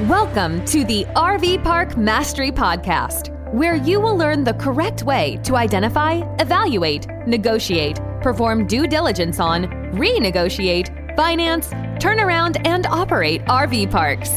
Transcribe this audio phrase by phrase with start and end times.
[0.00, 5.54] Welcome to the RV Park Mastery Podcast, where you will learn the correct way to
[5.54, 11.70] identify, evaluate, negotiate, perform due diligence on, renegotiate, finance,
[12.02, 14.30] turn around, and operate RV parks.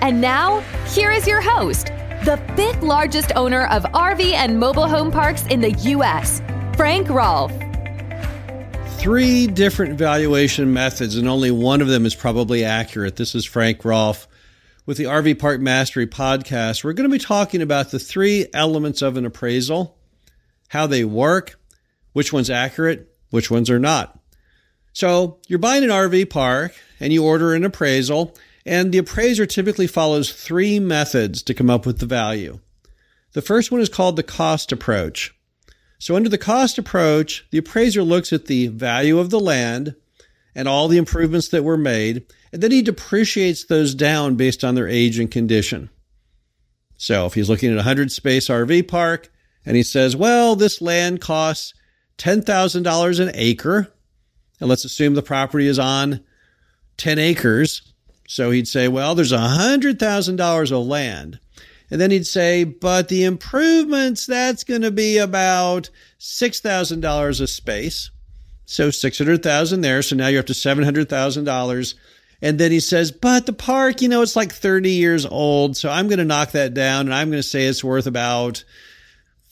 [0.00, 0.60] And now,
[0.94, 1.88] here is your host,
[2.24, 6.40] the fifth largest owner of RV and mobile home parks in the U.S.,
[6.74, 7.52] Frank Rolfe.
[8.96, 13.16] Three different valuation methods, and only one of them is probably accurate.
[13.16, 14.26] This is Frank Rolfe
[14.86, 19.02] with the RV Park Mastery podcast, we're going to be talking about the three elements
[19.02, 19.98] of an appraisal,
[20.68, 21.58] how they work,
[22.12, 24.16] which one's accurate, which ones are not.
[24.92, 29.88] So you're buying an RV park and you order an appraisal, and the appraiser typically
[29.88, 32.60] follows three methods to come up with the value.
[33.32, 35.34] The first one is called the cost approach.
[35.98, 39.96] So under the cost approach, the appraiser looks at the value of the land
[40.56, 44.74] and all the improvements that were made, and then he depreciates those down based on
[44.74, 45.90] their age and condition.
[46.96, 49.30] So if he's looking at a 100 space RV park
[49.66, 51.74] and he says, well, this land costs
[52.16, 53.92] $10,000 an acre,
[54.58, 56.24] and let's assume the property is on
[56.96, 57.92] 10 acres.
[58.26, 61.38] So he'd say, well, there's $100,000 of land.
[61.90, 68.10] And then he'd say, but the improvements, that's going to be about $6,000 a space.
[68.66, 70.02] So 600,000 there.
[70.02, 71.94] So now you're up to $700,000.
[72.42, 75.76] And then he says, but the park, you know, it's like 30 years old.
[75.76, 78.64] So I'm going to knock that down and I'm going to say it's worth about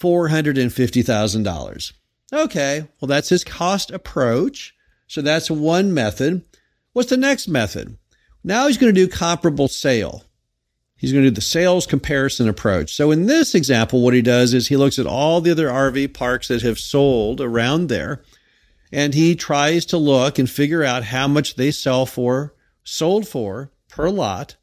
[0.00, 1.92] $450,000.
[2.32, 2.88] Okay.
[3.00, 4.74] Well, that's his cost approach.
[5.06, 6.44] So that's one method.
[6.92, 7.98] What's the next method?
[8.42, 10.24] Now he's going to do comparable sale.
[10.96, 12.94] He's going to do the sales comparison approach.
[12.94, 16.14] So in this example, what he does is he looks at all the other RV
[16.14, 18.22] parks that have sold around there
[18.92, 22.54] and he tries to look and figure out how much they sell for,
[22.84, 24.56] sold for per lot.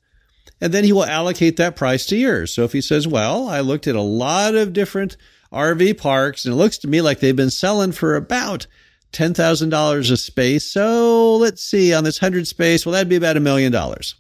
[0.62, 2.54] And then he will allocate that price to yours.
[2.54, 5.18] So if he says, well, I looked at a lot of different
[5.52, 8.68] RV parks and it looks to me like they've been selling for about
[9.14, 10.72] $10,000 a space.
[10.72, 12.86] So let's see on this hundred space.
[12.86, 14.16] Well, that'd be about a million dollars.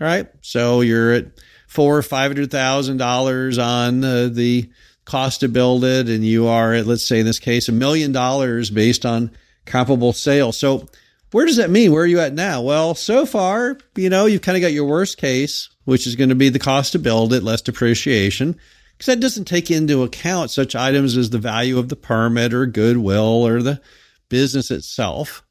[0.00, 0.28] All right.
[0.42, 1.26] So you're at
[1.66, 4.70] four or five hundred thousand dollars on uh, the
[5.10, 8.12] cost to build it, and you are at, let's say in this case, a million
[8.12, 9.30] dollars based on
[9.66, 10.56] comparable sales.
[10.56, 10.88] So
[11.32, 11.92] where does that mean?
[11.92, 12.62] Where are you at now?
[12.62, 16.30] Well, so far, you know, you've kind of got your worst case, which is going
[16.30, 18.56] to be the cost to build it, less depreciation,
[18.92, 22.66] because that doesn't take into account such items as the value of the permit or
[22.66, 23.80] goodwill or the
[24.28, 25.44] business itself.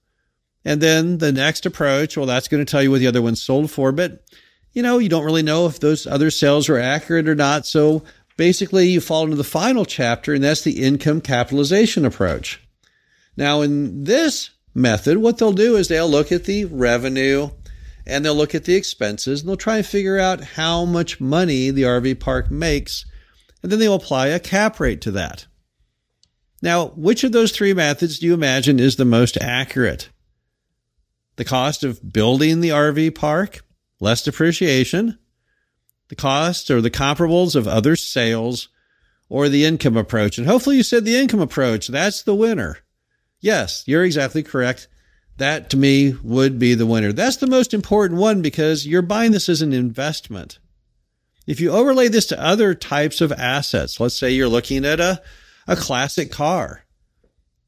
[0.66, 3.36] And then the next approach, well, that's going to tell you what the other one
[3.36, 4.24] sold for, but
[4.74, 7.66] you know, you don't really know if those other sales were accurate or not.
[7.66, 8.04] So
[8.40, 12.66] basically you fall into the final chapter, and that's the income capitalization approach.
[13.36, 17.50] Now, in this method, what they'll do is they'll look at the revenue
[18.08, 21.70] and they'll look at the expenses and they'll try and figure out how much money
[21.70, 23.06] the RV park makes,
[23.62, 25.46] and then they'll apply a cap rate to that.
[26.62, 30.08] Now, which of those three methods do you imagine is the most accurate?
[31.36, 33.66] The cost of building the RV park,
[34.00, 35.20] less depreciation,
[36.10, 38.68] the cost or the comparables of other sales
[39.30, 40.38] or the income approach.
[40.38, 41.88] And hopefully you said the income approach.
[41.88, 42.80] That's the winner.
[43.40, 44.88] Yes, you're exactly correct.
[45.38, 47.14] That to me would be the winner.
[47.14, 50.60] That's the most important one because you're buying this as an investment.
[51.48, 55.22] If you overlay this to other types of assets, let's say you're looking at a,
[55.68, 56.84] a classic car.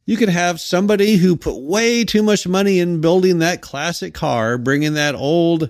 [0.06, 4.58] You could have somebody who put way too much money in building that classic car,
[4.58, 5.70] bringing that old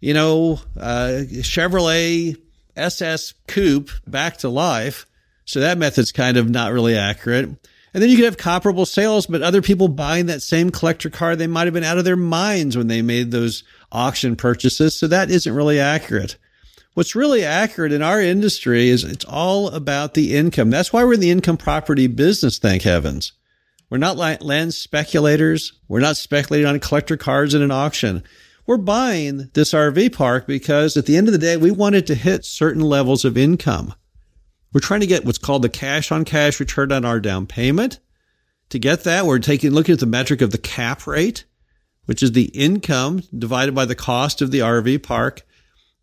[0.00, 2.36] you know, uh, Chevrolet
[2.76, 5.06] SS Coupe back to life.
[5.44, 7.48] So that method's kind of not really accurate.
[7.94, 11.34] And then you could have comparable sales, but other people buying that same collector car,
[11.34, 14.98] they might have been out of their minds when they made those auction purchases.
[14.98, 16.36] So that isn't really accurate.
[16.92, 20.70] What's really accurate in our industry is it's all about the income.
[20.70, 23.32] That's why we're in the income property business, thank heavens.
[23.88, 25.72] We're not land speculators.
[25.88, 28.24] We're not speculating on collector cars in an auction
[28.66, 32.14] we're buying this RV park because at the end of the day, we wanted to
[32.14, 33.94] hit certain levels of income.
[34.72, 38.00] We're trying to get what's called the cash on cash return on our down payment.
[38.70, 41.44] To get that, we're taking looking at the metric of the cap rate,
[42.06, 45.42] which is the income divided by the cost of the RV park.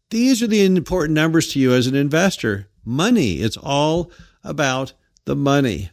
[0.10, 2.70] These are the important numbers to you as an investor.
[2.86, 3.36] Money.
[3.36, 4.12] It's all
[4.44, 4.94] about
[5.26, 5.90] the money.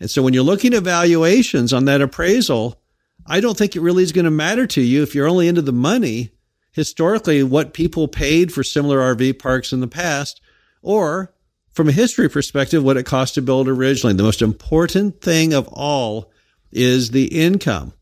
[0.00, 2.80] And so when you're looking at valuations on that appraisal,
[3.24, 5.62] I don't think it really is going to matter to you if you're only into
[5.62, 6.30] the money.
[6.72, 10.40] Historically, what people paid for similar RV parks in the past,
[10.82, 11.34] or
[11.72, 14.14] from a history perspective, what it cost to build originally.
[14.14, 16.30] The most important thing of all
[16.72, 17.92] is the income.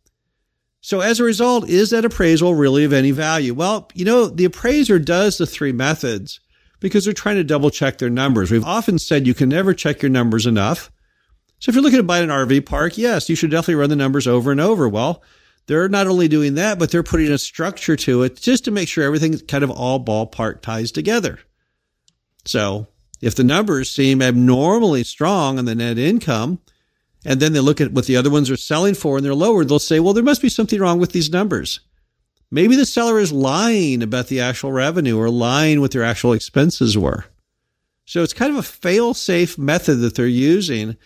[0.81, 3.55] So as a result, is that appraisal really of any value?
[3.55, 6.41] Well, you know, the appraiser does the three methods
[6.79, 8.51] because they're trying to double check their numbers.
[8.51, 10.91] We've often said you can never check your numbers enough.
[11.59, 13.97] So if you're looking to buy an RV park, yes, you should definitely run the
[13.97, 14.89] numbers over and over.
[14.89, 15.23] Well,
[15.67, 18.89] they're not only doing that, but they're putting a structure to it just to make
[18.89, 21.39] sure everything kind of all ballpark ties together.
[22.45, 22.89] So
[23.23, 26.61] if the numbers seem abnormally strong on the net income,
[27.25, 29.65] and then they look at what the other ones are selling for and they're lower,
[29.65, 31.81] they'll say, well, there must be something wrong with these numbers.
[32.51, 36.99] Maybe the seller is lying about the actual revenue or lying what their actual expenses
[36.99, 37.25] were.
[38.05, 40.97] So it's kind of a fail safe method that they're using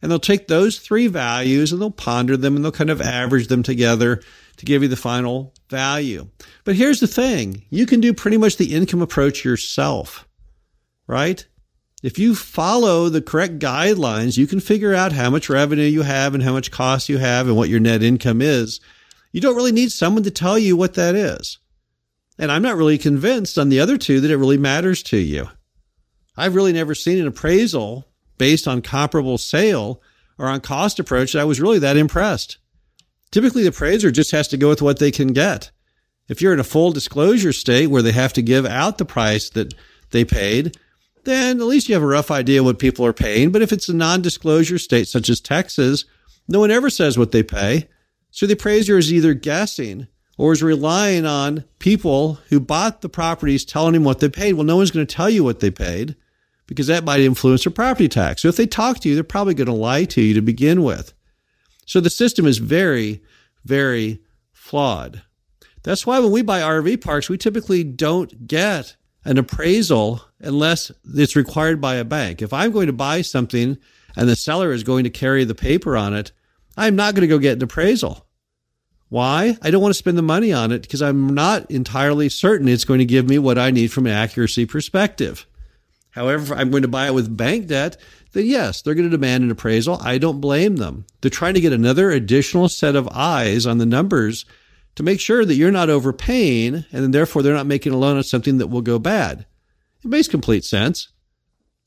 [0.00, 3.48] and they'll take those three values and they'll ponder them and they'll kind of average
[3.48, 4.20] them together
[4.56, 6.28] to give you the final value.
[6.64, 10.28] But here's the thing you can do pretty much the income approach yourself,
[11.06, 11.46] right?
[12.02, 16.32] If you follow the correct guidelines, you can figure out how much revenue you have
[16.32, 18.80] and how much cost you have and what your net income is.
[19.32, 21.58] You don't really need someone to tell you what that is.
[22.38, 25.48] And I'm not really convinced on the other two that it really matters to you.
[26.36, 28.06] I've really never seen an appraisal
[28.38, 30.00] based on comparable sale
[30.38, 32.58] or on cost approach, that I was really that impressed.
[33.30, 35.70] Typically, the appraiser just has to go with what they can get.
[36.28, 39.50] If you're in a full disclosure state where they have to give out the price
[39.50, 39.74] that
[40.10, 40.76] they paid,
[41.24, 43.50] then at least you have a rough idea what people are paying.
[43.50, 46.04] But if it's a non-disclosure state such as Texas,
[46.46, 47.88] no one ever says what they pay.
[48.30, 50.06] So the appraiser is either guessing
[50.36, 54.54] or is relying on people who bought the properties telling him what they paid.
[54.54, 56.14] Well, no one's going to tell you what they paid
[56.68, 58.42] because that might influence their property tax.
[58.42, 60.84] So if they talk to you, they're probably going to lie to you to begin
[60.84, 61.14] with.
[61.86, 63.22] So the system is very,
[63.64, 64.20] very
[64.52, 65.22] flawed.
[65.82, 68.94] That's why when we buy RV parks, we typically don't get
[69.24, 72.42] an appraisal unless it's required by a bank.
[72.42, 73.78] If I'm going to buy something
[74.14, 76.32] and the seller is going to carry the paper on it,
[76.76, 78.26] I'm not going to go get an appraisal.
[79.08, 79.56] Why?
[79.62, 82.84] I don't want to spend the money on it because I'm not entirely certain it's
[82.84, 85.46] going to give me what I need from an accuracy perspective.
[86.10, 87.96] However, if I'm going to buy it with bank debt,
[88.32, 89.98] then yes, they're going to demand an appraisal.
[90.02, 91.06] I don't blame them.
[91.20, 94.44] They're trying to get another additional set of eyes on the numbers
[94.96, 98.22] to make sure that you're not overpaying and therefore they're not making a loan on
[98.24, 99.46] something that will go bad.
[100.02, 101.08] It makes complete sense.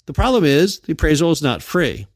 [0.05, 2.07] The problem is the appraisal is not free.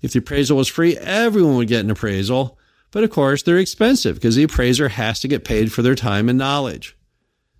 [0.00, 2.58] If the appraisal was free, everyone would get an appraisal.
[2.90, 6.28] But of course, they're expensive because the appraiser has to get paid for their time
[6.28, 6.96] and knowledge.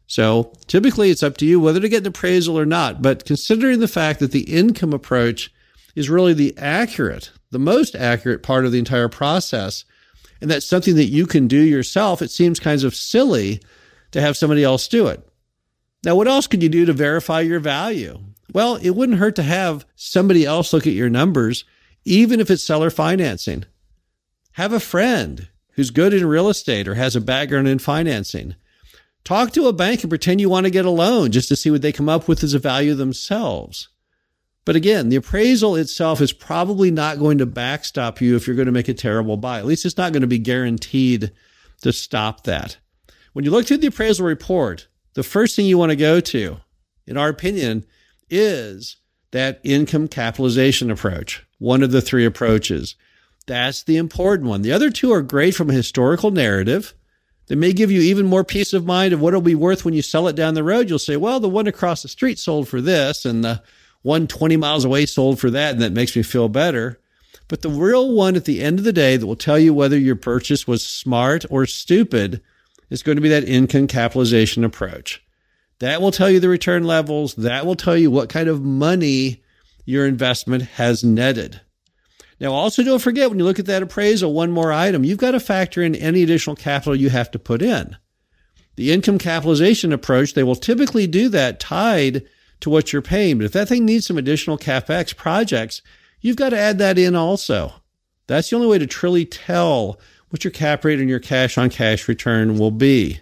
[0.06, 3.02] So typically it's up to you whether to get an appraisal or not.
[3.02, 5.52] But considering the fact that the income approach
[5.94, 9.84] is really the accurate, the most accurate part of the entire process,
[10.40, 13.60] and that's something that you can do yourself, it seems kind of silly
[14.12, 15.26] to have somebody else do it.
[16.04, 18.18] Now, what else could you do to verify your value?
[18.52, 21.64] Well, it wouldn't hurt to have somebody else look at your numbers,
[22.04, 23.64] even if it's seller financing.
[24.52, 28.54] Have a friend who's good in real estate or has a background in financing.
[29.26, 31.68] Talk to a bank and pretend you want to get a loan just to see
[31.68, 33.88] what they come up with as a value themselves.
[34.64, 38.66] But again, the appraisal itself is probably not going to backstop you if you're going
[38.66, 39.58] to make a terrible buy.
[39.58, 41.32] At least it's not going to be guaranteed
[41.80, 42.76] to stop that.
[43.32, 46.58] When you look through the appraisal report, the first thing you want to go to,
[47.04, 47.84] in our opinion,
[48.30, 48.96] is
[49.32, 52.94] that income capitalization approach, one of the three approaches.
[53.48, 54.62] That's the important one.
[54.62, 56.94] The other two are great from a historical narrative
[57.46, 59.94] that may give you even more peace of mind of what it'll be worth when
[59.94, 60.88] you sell it down the road.
[60.88, 63.62] You'll say, well, the one across the street sold for this and the
[64.02, 65.72] one 20 miles away sold for that.
[65.72, 67.00] And that makes me feel better.
[67.48, 69.98] But the real one at the end of the day that will tell you whether
[69.98, 72.40] your purchase was smart or stupid
[72.90, 75.22] is going to be that income capitalization approach.
[75.78, 77.34] That will tell you the return levels.
[77.34, 79.42] That will tell you what kind of money
[79.84, 81.60] your investment has netted.
[82.38, 85.30] Now, also don't forget when you look at that appraisal, one more item, you've got
[85.30, 87.96] to factor in any additional capital you have to put in.
[88.76, 92.26] The income capitalization approach, they will typically do that tied
[92.60, 93.38] to what you're paying.
[93.38, 95.80] But if that thing needs some additional capex projects,
[96.20, 97.72] you've got to add that in also.
[98.26, 101.70] That's the only way to truly tell what your cap rate and your cash on
[101.70, 103.20] cash return will be.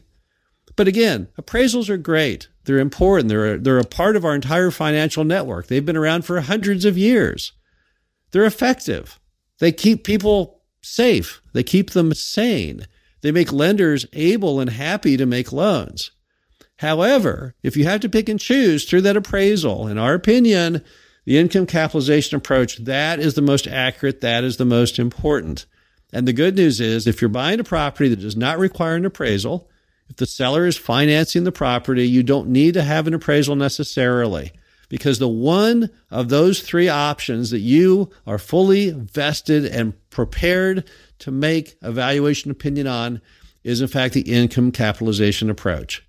[0.77, 2.49] But again, appraisals are great.
[2.65, 3.29] They're important.
[3.29, 5.67] They're a, they're a part of our entire financial network.
[5.69, 7.53] They've been around for hundreds of years.
[8.35, 9.21] They're effective.
[9.61, 11.41] They keep people safe.
[11.53, 12.89] They keep them sane.
[13.21, 16.11] They make lenders able and happy to make loans.
[16.79, 20.83] However, if you have to pick and choose through that appraisal, in our opinion,
[21.25, 24.21] the income capitalization approach, that is the most accurate.
[24.21, 25.67] That is the most important.
[26.13, 29.07] And the good news is if you're buying a property that does not require an
[29.07, 29.71] appraisal,
[30.09, 34.51] if the seller is financing the property, you don't need to have an appraisal necessarily
[34.89, 40.89] because the one of those three options that you are fully vested and prepared
[41.21, 43.21] to make a valuation opinion on
[43.63, 46.07] is, in fact, the income capitalization approach.